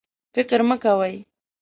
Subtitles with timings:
[0.35, 1.15] فکر مه کوئ